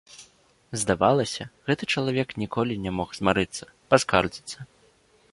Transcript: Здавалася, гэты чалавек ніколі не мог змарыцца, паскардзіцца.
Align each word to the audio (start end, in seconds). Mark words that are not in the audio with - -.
Здавалася, 0.83 1.43
гэты 1.67 1.83
чалавек 1.97 2.29
ніколі 2.43 2.77
не 2.85 2.93
мог 2.97 3.09
змарыцца, 3.19 3.65
паскардзіцца. 3.95 4.57